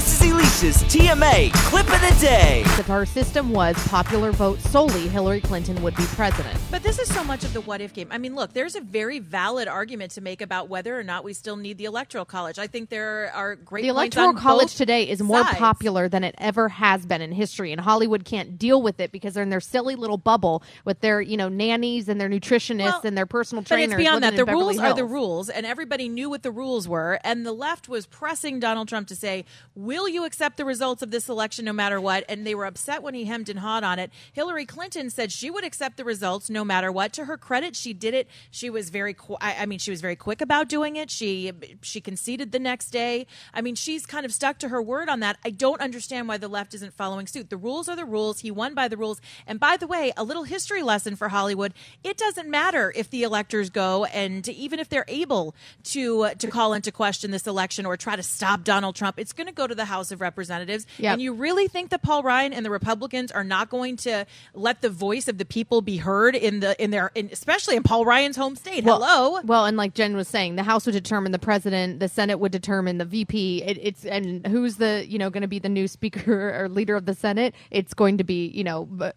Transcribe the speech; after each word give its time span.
This 0.00 0.22
is 0.22 0.32
Elisha's 0.32 0.82
TMA 0.84 1.52
Clip 1.52 1.84
of 1.84 2.00
the 2.00 2.16
Day. 2.22 2.62
If 2.64 2.88
our 2.88 3.04
system 3.04 3.50
was 3.50 3.76
popular 3.88 4.32
vote 4.32 4.58
solely, 4.58 5.08
Hillary 5.08 5.42
Clinton 5.42 5.82
would 5.82 5.94
be 5.94 6.04
president. 6.04 6.58
But 6.70 6.82
this 6.82 6.98
is 6.98 7.12
so 7.12 7.22
much 7.22 7.44
of 7.44 7.52
the 7.52 7.60
what 7.60 7.82
if 7.82 7.92
game. 7.92 8.08
I 8.10 8.16
mean, 8.16 8.34
look, 8.34 8.54
there's 8.54 8.76
a 8.76 8.80
very 8.80 9.18
valid 9.18 9.68
argument 9.68 10.12
to 10.12 10.22
make 10.22 10.40
about 10.40 10.70
whether 10.70 10.98
or 10.98 11.02
not 11.02 11.22
we 11.22 11.34
still 11.34 11.56
need 11.56 11.76
the 11.76 11.84
electoral 11.84 12.24
college. 12.24 12.58
I 12.58 12.66
think 12.66 12.88
there 12.88 13.30
are 13.34 13.56
great 13.56 13.82
The 13.82 13.88
electoral 13.88 14.28
on 14.28 14.36
college 14.38 14.68
both 14.68 14.76
today 14.78 15.06
is 15.06 15.22
more 15.22 15.42
sides. 15.42 15.58
popular 15.58 16.08
than 16.08 16.24
it 16.24 16.34
ever 16.38 16.70
has 16.70 17.04
been 17.04 17.20
in 17.20 17.32
history, 17.32 17.70
and 17.70 17.78
Hollywood 17.78 18.24
can't 18.24 18.58
deal 18.58 18.80
with 18.80 19.00
it 19.00 19.12
because 19.12 19.34
they're 19.34 19.42
in 19.42 19.50
their 19.50 19.60
silly 19.60 19.96
little 19.96 20.16
bubble 20.16 20.62
with 20.86 21.00
their, 21.00 21.20
you 21.20 21.36
know, 21.36 21.50
nannies 21.50 22.08
and 22.08 22.18
their 22.18 22.30
nutritionists 22.30 22.84
Well, 22.84 23.00
and 23.04 23.18
their 23.18 23.26
personal 23.26 23.60
But 23.60 23.68
trainers. 23.68 23.92
it's 23.92 23.98
beyond 23.98 24.24
that. 24.24 24.34
The 24.34 24.46
in 24.46 24.54
rules 24.54 24.76
Beverly 24.76 24.92
are 24.92 24.96
the 24.96 25.04
rules, 25.04 25.50
and 25.50 25.66
everybody 25.66 26.08
knew 26.08 26.30
what 26.30 26.42
the 26.42 26.50
rules 26.50 26.88
were. 26.88 27.20
And 27.22 27.44
the 27.44 27.52
left 27.52 27.86
was 27.86 28.06
pressing 28.06 28.60
Donald 28.60 28.88
Trump 28.88 29.06
to 29.08 29.14
say, 29.14 29.44
"Will 29.90 30.08
you 30.08 30.24
accept 30.24 30.56
the 30.56 30.64
results 30.64 31.02
of 31.02 31.10
this 31.10 31.28
election, 31.28 31.64
no 31.64 31.72
matter 31.72 32.00
what?" 32.00 32.24
And 32.28 32.46
they 32.46 32.54
were 32.54 32.64
upset 32.64 33.02
when 33.02 33.14
he 33.14 33.24
hemmed 33.24 33.48
and 33.48 33.58
hawed 33.58 33.82
on 33.82 33.98
it. 33.98 34.12
Hillary 34.32 34.64
Clinton 34.64 35.10
said 35.10 35.32
she 35.32 35.50
would 35.50 35.64
accept 35.64 35.96
the 35.96 36.04
results, 36.04 36.48
no 36.48 36.64
matter 36.64 36.92
what. 36.92 37.12
To 37.14 37.24
her 37.24 37.36
credit, 37.36 37.74
she 37.74 37.92
did 37.92 38.14
it. 38.14 38.28
She 38.52 38.70
was 38.70 38.90
very, 38.90 39.14
qu- 39.14 39.38
I, 39.40 39.66
mean, 39.66 39.80
she 39.80 39.90
was 39.90 40.00
very 40.00 40.14
quick 40.14 40.40
about 40.40 40.68
doing 40.68 40.94
it. 40.94 41.10
She 41.10 41.52
she 41.82 42.00
conceded 42.00 42.52
the 42.52 42.60
next 42.60 42.90
day. 42.90 43.26
I 43.52 43.60
mean, 43.62 43.74
she's 43.74 44.06
kind 44.06 44.24
of 44.24 44.32
stuck 44.32 44.58
to 44.60 44.68
her 44.68 44.80
word 44.80 45.08
on 45.08 45.18
that. 45.20 45.38
I 45.44 45.50
don't 45.50 45.80
understand 45.80 46.28
why 46.28 46.36
the 46.38 46.46
left 46.46 46.72
isn't 46.74 46.94
following 46.94 47.26
suit. 47.26 47.50
The 47.50 47.56
rules 47.56 47.88
are 47.88 47.96
the 47.96 48.04
rules. 48.04 48.40
He 48.40 48.52
won 48.52 48.74
by 48.74 48.86
the 48.86 48.96
rules. 48.96 49.20
And 49.44 49.58
by 49.58 49.76
the 49.76 49.88
way, 49.88 50.12
a 50.16 50.22
little 50.22 50.44
history 50.44 50.82
lesson 50.82 51.16
for 51.16 51.30
Hollywood: 51.30 51.74
it 52.04 52.16
doesn't 52.16 52.48
matter 52.48 52.92
if 52.94 53.10
the 53.10 53.24
electors 53.24 53.70
go 53.70 54.04
and 54.04 54.48
even 54.48 54.78
if 54.78 54.88
they're 54.88 55.04
able 55.08 55.54
to 55.84 56.30
to 56.38 56.46
call 56.46 56.74
into 56.74 56.92
question 56.92 57.32
this 57.32 57.46
election 57.48 57.86
or 57.86 57.96
try 57.96 58.14
to 58.14 58.22
stop 58.22 58.62
Donald 58.62 58.94
Trump, 58.94 59.18
it's 59.18 59.32
going 59.32 59.48
to 59.48 59.52
go 59.52 59.66
to 59.66 59.74
the 59.80 59.86
House 59.86 60.12
of 60.12 60.20
Representatives. 60.20 60.86
Yep. 60.98 61.14
And 61.14 61.22
you 61.22 61.32
really 61.32 61.66
think 61.66 61.88
that 61.90 62.02
Paul 62.02 62.22
Ryan 62.22 62.52
and 62.52 62.64
the 62.66 62.70
Republicans 62.70 63.32
are 63.32 63.42
not 63.42 63.70
going 63.70 63.96
to 63.98 64.26
let 64.52 64.82
the 64.82 64.90
voice 64.90 65.26
of 65.26 65.38
the 65.38 65.46
people 65.46 65.80
be 65.80 65.96
heard 65.96 66.36
in 66.36 66.60
the 66.60 66.80
in 66.82 66.90
their 66.90 67.10
in, 67.14 67.30
especially 67.32 67.76
in 67.76 67.82
Paul 67.82 68.04
Ryan's 68.04 68.36
home 68.36 68.56
state? 68.56 68.84
Hello. 68.84 69.40
Well, 69.42 69.64
and 69.64 69.76
like 69.78 69.94
Jen 69.94 70.16
was 70.16 70.28
saying, 70.28 70.56
the 70.56 70.62
House 70.62 70.84
would 70.84 70.92
determine 70.92 71.32
the 71.32 71.38
president, 71.38 71.98
the 71.98 72.08
Senate 72.08 72.38
would 72.38 72.52
determine 72.52 72.98
the 72.98 73.06
VP. 73.06 73.62
It, 73.62 73.78
it's 73.80 74.04
and 74.04 74.46
who's 74.46 74.76
the 74.76 75.04
you 75.08 75.18
know 75.18 75.30
going 75.30 75.42
to 75.42 75.48
be 75.48 75.58
the 75.58 75.68
new 75.70 75.88
Speaker 75.88 76.54
or 76.62 76.68
leader 76.68 76.94
of 76.94 77.06
the 77.06 77.14
Senate? 77.14 77.54
It's 77.70 77.94
going 77.94 78.18
to 78.18 78.24
be 78.24 78.48
you 78.48 78.64
know 78.64 78.86
v- 78.90 79.12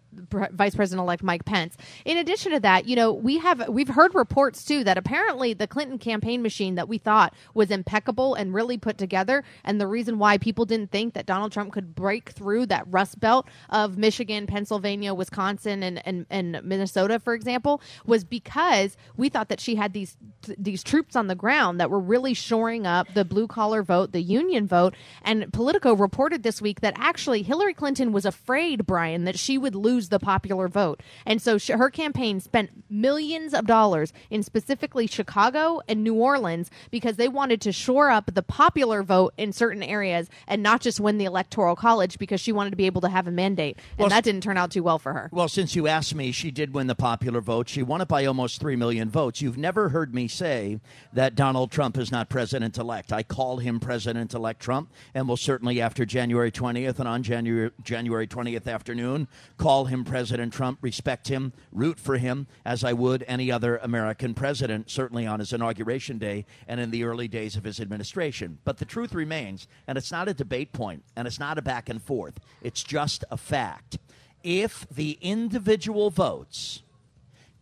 Vice 0.52 0.74
President 0.74 1.04
elect 1.04 1.22
Mike 1.22 1.44
Pence. 1.44 1.76
In 2.06 2.16
addition 2.16 2.52
to 2.52 2.60
that, 2.60 2.86
you 2.86 2.96
know 2.96 3.12
we 3.12 3.36
have 3.38 3.68
we've 3.68 3.88
heard 3.88 4.14
reports 4.14 4.64
too 4.64 4.82
that 4.84 4.96
apparently 4.96 5.52
the 5.52 5.66
Clinton 5.66 5.98
campaign 5.98 6.40
machine 6.40 6.76
that 6.76 6.88
we 6.88 6.96
thought 6.96 7.34
was 7.52 7.70
impeccable 7.70 8.34
and 8.34 8.54
really 8.54 8.78
put 8.78 8.96
together, 8.96 9.44
and 9.62 9.78
the 9.78 9.86
reason 9.86 10.18
why 10.18 10.38
people 10.38 10.53
didn't 10.64 10.92
think 10.92 11.14
that 11.14 11.26
Donald 11.26 11.50
Trump 11.50 11.72
could 11.72 11.96
break 11.96 12.30
through 12.30 12.66
that 12.66 12.84
rust 12.88 13.18
belt 13.18 13.48
of 13.70 13.98
Michigan, 13.98 14.46
Pennsylvania, 14.46 15.12
Wisconsin, 15.12 15.82
and 15.82 16.00
and, 16.06 16.26
and 16.30 16.60
Minnesota, 16.62 17.18
for 17.18 17.34
example, 17.34 17.80
was 18.06 18.22
because 18.22 18.96
we 19.16 19.28
thought 19.28 19.48
that 19.48 19.60
she 19.60 19.74
had 19.74 19.92
these 19.92 20.16
these 20.56 20.84
troops 20.84 21.16
on 21.16 21.26
the 21.26 21.34
ground 21.34 21.80
that 21.80 21.90
were 21.90 21.98
really 21.98 22.34
shoring 22.34 22.86
up 22.86 23.12
the 23.14 23.24
blue 23.24 23.48
collar 23.48 23.82
vote, 23.82 24.12
the 24.12 24.22
union 24.22 24.68
vote. 24.68 24.94
And 25.22 25.52
Politico 25.52 25.94
reported 25.94 26.44
this 26.44 26.62
week 26.62 26.80
that 26.82 26.94
actually 26.96 27.42
Hillary 27.42 27.74
Clinton 27.74 28.12
was 28.12 28.24
afraid, 28.24 28.86
Brian, 28.86 29.24
that 29.24 29.38
she 29.38 29.58
would 29.58 29.74
lose 29.74 30.10
the 30.10 30.20
popular 30.20 30.68
vote, 30.68 31.02
and 31.26 31.42
so 31.42 31.58
sh- 31.58 31.70
her 31.70 31.90
campaign 31.90 32.38
spent 32.38 32.70
millions 32.88 33.52
of 33.52 33.66
dollars 33.66 34.12
in 34.30 34.44
specifically 34.44 35.08
Chicago 35.08 35.80
and 35.88 36.04
New 36.04 36.14
Orleans 36.14 36.70
because 36.90 37.16
they 37.16 37.28
wanted 37.28 37.60
to 37.62 37.72
shore 37.72 38.10
up 38.10 38.30
the 38.34 38.42
popular 38.42 39.02
vote 39.02 39.34
in 39.36 39.52
certain 39.52 39.82
areas 39.82 40.28
and 40.46 40.62
not 40.62 40.80
just 40.80 41.00
win 41.00 41.18
the 41.18 41.24
electoral 41.24 41.76
college 41.76 42.18
because 42.18 42.40
she 42.40 42.52
wanted 42.52 42.70
to 42.70 42.76
be 42.76 42.86
able 42.86 43.00
to 43.00 43.08
have 43.08 43.26
a 43.26 43.30
mandate, 43.30 43.78
and 43.92 44.00
Well, 44.00 44.08
that 44.08 44.24
didn't 44.24 44.42
turn 44.42 44.56
out 44.56 44.70
too 44.70 44.82
well 44.82 44.98
for 44.98 45.12
her. 45.12 45.28
Well, 45.32 45.48
since 45.48 45.74
you 45.74 45.86
asked 45.86 46.14
me, 46.14 46.32
she 46.32 46.50
did 46.50 46.74
win 46.74 46.86
the 46.86 46.94
popular 46.94 47.40
vote. 47.40 47.68
She 47.68 47.82
won 47.82 48.00
it 48.00 48.08
by 48.08 48.24
almost 48.24 48.60
3 48.60 48.76
million 48.76 49.10
votes. 49.10 49.40
You've 49.40 49.58
never 49.58 49.90
heard 49.90 50.14
me 50.14 50.28
say 50.28 50.80
that 51.12 51.34
Donald 51.34 51.70
Trump 51.70 51.96
is 51.98 52.10
not 52.12 52.28
president 52.28 52.78
elect. 52.78 53.12
I 53.12 53.22
call 53.22 53.58
him 53.58 53.80
president 53.80 54.34
elect 54.34 54.60
Trump, 54.60 54.90
and 55.14 55.28
will 55.28 55.36
certainly, 55.36 55.80
after 55.80 56.04
January 56.04 56.50
20th 56.50 56.98
and 56.98 57.08
on 57.08 57.22
January, 57.22 57.70
January 57.82 58.26
20th 58.26 58.66
afternoon, 58.66 59.28
call 59.56 59.86
him 59.86 60.04
President 60.04 60.52
Trump, 60.52 60.78
respect 60.80 61.28
him, 61.28 61.52
root 61.72 61.98
for 61.98 62.18
him, 62.18 62.46
as 62.64 62.84
I 62.84 62.92
would 62.92 63.24
any 63.26 63.50
other 63.50 63.78
American 63.78 64.34
president, 64.34 64.90
certainly 64.90 65.26
on 65.26 65.40
his 65.40 65.52
inauguration 65.52 66.18
day 66.18 66.44
and 66.68 66.80
in 66.80 66.90
the 66.90 67.04
early 67.04 67.28
days 67.28 67.56
of 67.56 67.64
his 67.64 67.80
administration. 67.80 68.58
But 68.64 68.78
the 68.78 68.84
truth 68.84 69.14
remains, 69.14 69.66
and 69.86 69.96
it's 69.96 70.12
not 70.12 70.28
a 70.28 70.33
debate 70.34 70.72
point, 70.72 71.04
and 71.16 71.26
it's 71.26 71.40
not 71.40 71.58
a 71.58 71.62
back 71.62 71.88
and 71.88 72.02
forth, 72.02 72.38
it's 72.62 72.82
just 72.82 73.24
a 73.30 73.36
fact. 73.36 73.98
If 74.42 74.86
the 74.90 75.18
individual 75.22 76.10
votes 76.10 76.82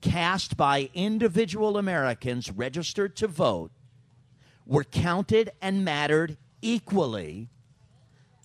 cast 0.01 0.57
by 0.57 0.91
individual 0.95 1.79
Americans 1.79 2.51
registered 2.51 3.15
to 3.17 3.29
vote 3.29 3.71
were 4.67 4.85
counted 4.85 5.51
and 5.61 5.85
mattered 5.85 6.37
equally, 6.61 7.49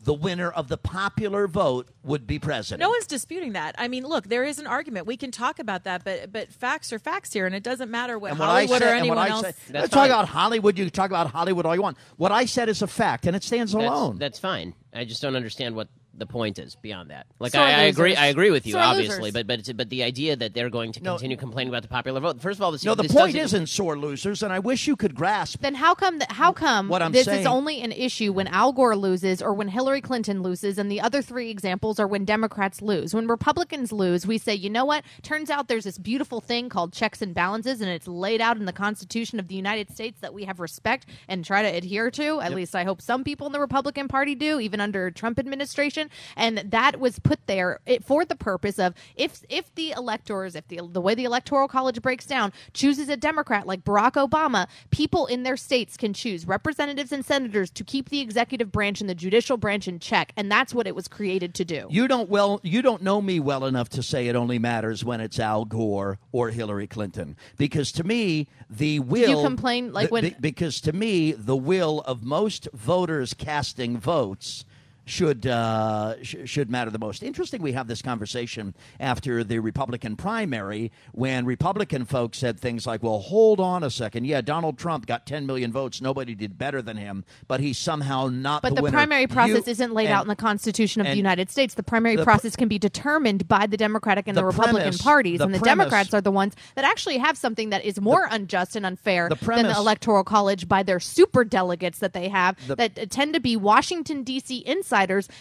the 0.03 0.13
winner 0.13 0.49
of 0.49 0.67
the 0.67 0.77
popular 0.77 1.47
vote 1.47 1.89
would 2.03 2.25
be 2.27 2.39
president. 2.39 2.79
No 2.79 2.89
one's 2.89 3.07
disputing 3.07 3.53
that. 3.53 3.75
I 3.77 3.87
mean, 3.87 4.05
look, 4.05 4.25
there 4.29 4.43
is 4.43 4.59
an 4.59 4.67
argument. 4.67 5.05
We 5.07 5.17
can 5.17 5.31
talk 5.31 5.59
about 5.59 5.83
that, 5.85 6.03
but 6.03 6.31
but 6.31 6.51
facts 6.51 6.93
are 6.93 6.99
facts 6.99 7.33
here, 7.33 7.45
and 7.45 7.55
it 7.55 7.63
doesn't 7.63 7.89
matter 7.91 8.17
what 8.17 8.31
And 8.31 8.39
what 8.39 8.47
I 8.49 8.51
Hollywood 8.65 8.79
said, 8.81 8.91
or 8.91 8.95
anyone 8.95 9.17
what 9.17 9.27
I 9.27 9.31
else. 9.31 9.41
said, 9.41 9.55
That's 9.69 9.73
let's 9.73 9.93
talk 9.93 10.05
about 10.07 10.27
Hollywood. 10.27 10.77
You 10.77 10.85
can 10.85 10.93
talk 10.93 11.09
about 11.09 11.31
Hollywood 11.31 11.65
all 11.65 11.75
you 11.75 11.81
want. 11.81 11.97
What 12.17 12.31
I 12.31 12.45
said 12.45 12.69
is 12.69 12.81
a 12.81 12.87
fact, 12.87 13.25
and 13.27 13.35
it 13.35 13.43
stands 13.43 13.73
That's, 13.73 13.85
alone. 13.85 14.17
that's 14.17 14.39
fine. 14.39 14.73
I 14.93 15.03
just 15.03 15.21
don't 15.21 15.35
understand 15.35 15.75
what 15.75 15.89
the 16.17 16.25
point 16.25 16.59
is 16.59 16.75
beyond 16.75 17.09
that. 17.11 17.27
Like 17.39 17.51
Sore 17.53 17.61
I, 17.61 17.71
I 17.71 17.83
agree. 17.83 18.15
I 18.15 18.27
agree 18.27 18.51
with 18.51 18.65
you, 18.65 18.73
Sore 18.73 18.81
obviously, 18.81 19.31
losers. 19.31 19.33
but 19.45 19.47
but 19.47 19.77
but 19.77 19.89
the 19.89 20.03
idea 20.03 20.35
that 20.35 20.53
they're 20.53 20.69
going 20.69 20.91
to 20.93 21.03
No. 21.03 21.13
continue 21.13 21.37
complaining 21.37 21.69
about 21.69 21.83
the 21.83 21.87
popular 21.87 22.19
vote. 22.19 22.41
First 22.41 22.59
of 22.59 22.63
all, 22.63 22.71
this 22.71 22.83
no, 22.83 22.95
the 22.95 23.03
this 23.03 23.11
point 23.13 23.35
isn't 23.35 23.67
sore 23.67 23.97
losers, 23.97 24.43
and 24.43 24.51
I 24.51 24.59
wish 24.59 24.87
you 24.87 24.95
could 24.95 25.15
grasp. 25.15 25.61
Then 25.61 25.75
how 25.75 25.93
come 25.95 26.19
that 26.19 26.31
how 26.33 26.51
come 26.51 26.89
What 26.89 27.01
I'm 27.01 27.11
this 27.11 27.25
saying- 27.25 27.41
is 27.41 27.45
only 27.47 27.81
an 27.81 27.91
issue 27.91 28.33
when 28.33 28.47
Al 28.47 28.73
Gore 28.73 28.95
loses 28.95 29.41
or 29.41 29.53
when 29.53 29.67
Hillary 29.69 30.01
Clinton 30.01 30.41
loses 30.41 30.77
and 30.77 30.91
the 30.91 31.01
other 31.01 31.21
three 31.21 31.49
examples 31.49 31.99
are 31.99 32.07
when 32.07 32.25
Democrats 32.25 32.81
lose. 32.81 33.13
When 33.13 33.27
Republicans 33.27 33.91
lose, 33.91 34.25
we 34.25 34.37
say, 34.37 34.55
"You 34.55 34.69
know 34.69 34.85
what? 34.85 35.03
Turns 35.21 35.49
out 35.49 35.67
there's 35.67 35.83
this 35.85 35.97
beautiful 35.97 36.41
thing 36.41 36.69
called 36.69 36.93
checks 36.93 37.21
and 37.21 37.33
balances 37.33 37.81
and 37.81 37.89
it's 37.89 38.07
laid 38.07 38.41
out 38.41 38.57
in 38.57 38.65
the 38.65 38.73
Constitution 38.73 39.39
of 39.39 39.47
the 39.47 39.55
United 39.55 39.89
States 39.91 40.19
that 40.21 40.33
we 40.33 40.45
have 40.45 40.59
respect 40.59 41.05
and 41.27 41.45
try 41.45 41.61
to 41.61 41.67
adhere 41.67 42.09
to. 42.11 42.41
At 42.41 42.53
least 42.53 42.75
I 42.75 42.83
hope 42.83 43.01
some 43.01 43.23
people 43.23 43.47
in 43.47 43.53
the 43.53 43.59
Republican 43.59 44.07
Party 44.07 44.35
do, 44.35 44.59
even 44.59 44.81
under 44.81 45.11
Trump 45.11 45.37
administration, 45.39 46.06
and 46.35 46.57
that 46.59 46.99
was 46.99 47.19
put 47.19 47.45
there 47.47 47.79
for 48.03 48.25
the 48.25 48.35
purpose 48.35 48.79
of 48.79 48.93
if 49.15 49.43
if 49.49 49.73
the 49.75 49.91
electors, 49.91 50.55
if 50.55 50.67
the 50.67 50.81
the 50.91 51.01
way 51.01 51.15
the 51.15 51.23
electoral 51.25 51.67
college 51.67 52.01
breaks 52.01 52.25
down, 52.25 52.51
chooses 52.73 53.09
a 53.09 53.17
Democrat 53.17 53.67
like 53.67 53.83
Barack 53.83 54.13
Obama, 54.13 54.67
people 54.91 55.25
in 55.25 55.43
their 55.43 55.57
states 55.57 55.97
can 55.97 56.13
choose 56.13 56.47
representatives 56.47 57.11
and 57.11 57.25
senators 57.25 57.69
to 57.71 57.83
keep 57.83 58.09
the 58.09 58.19
executive 58.19 58.71
branch 58.71 59.01
and 59.01 59.09
the 59.09 59.15
judicial 59.15 59.57
branch 59.57 59.87
in 59.87 59.99
check, 59.99 60.33
and 60.37 60.51
that's 60.51 60.73
what 60.73 60.87
it 60.87 60.95
was 60.95 61.07
created 61.07 61.53
to 61.55 61.65
do. 61.65 61.87
You 61.89 62.07
don't 62.07 62.29
well. 62.29 62.59
You 62.63 62.81
don't 62.81 63.01
know 63.01 63.21
me 63.21 63.39
well 63.39 63.65
enough 63.65 63.89
to 63.89 64.03
say 64.03 64.27
it 64.27 64.35
only 64.35 64.59
matters 64.59 65.03
when 65.03 65.21
it's 65.21 65.39
Al 65.39 65.65
Gore 65.65 66.19
or 66.31 66.49
Hillary 66.49 66.87
Clinton. 66.87 67.35
Because 67.57 67.91
to 67.93 68.03
me, 68.03 68.47
the 68.69 68.99
will. 68.99 69.43
complain, 69.43 69.93
like, 69.93 70.11
when- 70.11 70.23
be- 70.23 70.35
because 70.39 70.81
to 70.81 70.93
me, 70.93 71.31
the 71.31 71.55
will 71.55 72.01
of 72.01 72.23
most 72.23 72.67
voters 72.73 73.33
casting 73.33 73.97
votes 73.97 74.65
should 75.07 75.47
uh, 75.47 76.21
sh- 76.21 76.35
should 76.45 76.69
matter 76.69 76.91
the 76.91 76.99
most. 76.99 77.23
Interesting. 77.23 77.61
We 77.61 77.71
have 77.71 77.87
this 77.87 78.01
conversation 78.01 78.75
after 78.99 79.43
the 79.43 79.59
Republican 79.59 80.15
primary 80.17 80.91
when 81.13 81.45
Republican 81.45 82.05
folks 82.05 82.37
said 82.37 82.59
things 82.59 82.85
like, 82.85 83.01
"Well, 83.01 83.19
hold 83.19 83.59
on 83.59 83.83
a 83.83 83.89
second. 83.89 84.25
Yeah, 84.25 84.41
Donald 84.41 84.77
Trump 84.77 85.05
got 85.05 85.25
10 85.25 85.45
million 85.45 85.71
votes. 85.71 86.01
Nobody 86.01 86.35
did 86.35 86.57
better 86.57 86.81
than 86.81 86.97
him, 86.97 87.23
but 87.47 87.59
he's 87.61 87.77
somehow 87.77 88.27
not 88.27 88.61
But 88.61 88.69
the, 88.69 88.75
the 88.75 88.81
winner." 88.83 88.97
primary 88.97 89.27
process 89.27 89.65
You- 89.65 89.71
isn't 89.71 89.93
laid 89.93 90.07
and- 90.07 90.13
out 90.13 90.23
in 90.23 90.27
the 90.27 90.35
Constitution 90.35 91.01
of 91.01 91.07
the 91.07 91.15
United 91.15 91.49
States. 91.49 91.73
The 91.75 91.83
primary 91.83 92.15
the 92.17 92.23
pr- 92.23 92.29
process 92.31 92.55
can 92.55 92.67
be 92.67 92.77
determined 92.77 93.47
by 93.47 93.65
the 93.65 93.77
Democratic 93.77 94.27
and 94.27 94.35
the, 94.35 94.41
The 94.41 94.45
Republican 94.47 94.81
premise- 94.81 95.01
parties, 95.01 95.39
and 95.41 95.53
the 95.53 95.59
premise- 95.59 95.85
Democrats 95.85 96.13
are 96.13 96.21
the 96.21 96.31
ones 96.31 96.53
that 96.75 96.83
actually 96.83 97.17
have 97.19 97.37
something 97.37 97.69
that 97.69 97.83
is 97.85 98.01
more 98.01 98.27
unjust 98.29 98.75
and 98.75 98.85
unfair 98.85 99.29
the 99.29 99.35
than 99.35 99.67
the 99.67 99.75
Electoral 99.77 100.23
College 100.25 100.67
by 100.67 100.83
their 100.83 100.99
super 100.99 101.43
delegates 101.45 101.99
that 101.99 102.11
they 102.13 102.27
have 102.27 102.57
that 102.67 103.09
tend 103.09 103.33
to 103.33 103.39
be 103.39 103.55
Washington 103.55 104.23
D.C. 104.23 104.57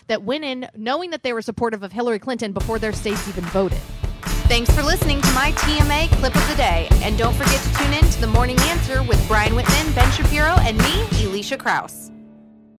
that 0.09 0.23
went 0.23 0.45
in 0.45 0.69
knowing 0.77 1.11
that 1.11 1.23
they 1.23 1.33
were 1.33 1.43
supportive 1.43 1.83
of 1.83 1.93
Hillary 1.93 2.19
Clinton 2.19 2.53
before 2.53 2.79
their 2.79 2.93
states 2.93 3.27
even 3.29 3.45
voted. 3.45 3.81
Thanks 4.49 4.71
for 4.71 4.83
listening 4.83 5.21
to 5.23 5.31
my 5.33 5.53
TMA 5.53 6.09
clip 6.19 6.35
of 6.37 6.49
the 6.49 6.57
day, 6.57 6.89
and 7.03 7.17
don't 7.19 7.35
forget 7.35 7.61
to 7.61 7.75
tune 7.79 7.93
in 7.93 8.05
to 8.11 8.21
the 8.21 8.29
Morning 8.29 8.59
Answer 8.61 9.03
with 9.03 9.23
Brian 9.27 9.55
Whitman, 9.55 9.93
Ben 9.93 10.11
Shapiro, 10.13 10.55
and 10.61 10.79
me, 10.79 11.25
Elisha 11.25 11.57
Krauss. 11.57 12.11